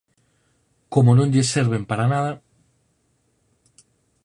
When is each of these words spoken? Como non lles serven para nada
Como 0.93 1.11
non 1.17 1.31
lles 1.33 1.51
serven 1.55 1.83
para 1.89 2.09
nada 2.13 2.31